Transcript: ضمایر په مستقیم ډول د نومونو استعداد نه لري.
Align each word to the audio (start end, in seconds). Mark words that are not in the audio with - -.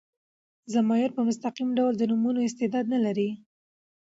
ضمایر 0.73 1.09
په 1.15 1.21
مستقیم 1.27 1.69
ډول 1.77 1.93
د 1.97 2.03
نومونو 2.11 2.39
استعداد 2.47 2.85
نه 2.93 2.99
لري. 3.05 3.29